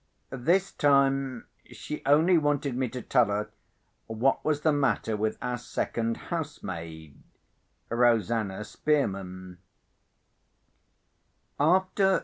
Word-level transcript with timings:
This 0.31 0.71
time 0.71 1.45
she 1.71 2.01
only 2.07 2.35
wanted 2.35 2.75
me 2.75 2.89
to 2.89 3.03
tell 3.03 3.27
her 3.27 3.51
what 4.07 4.43
was 4.43 4.61
the 4.61 4.73
matter 4.73 5.15
with 5.15 5.37
our 5.43 5.59
second 5.59 6.17
housemaid, 6.17 7.21
Rosanna 7.87 8.63
Spearman. 8.63 9.59